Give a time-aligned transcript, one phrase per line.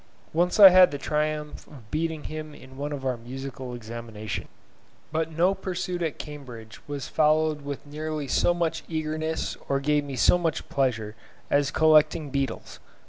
[0.33, 4.47] Once I had the triumph of beating him in one of our musical examinations.
[5.11, 10.15] But no pursuit at Cambridge was followed with nearly so much eagerness or gave me
[10.15, 11.13] so much pleasure
[11.51, 12.79] as collecting beetles.